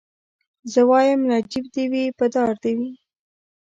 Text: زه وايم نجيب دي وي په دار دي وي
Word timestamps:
زه 0.71 0.81
وايم 0.89 1.21
نجيب 1.31 1.65
دي 1.73 1.85
وي 1.91 2.05
په 2.17 2.25
دار 2.33 2.49
دي 2.63 2.73
وي 2.79 2.91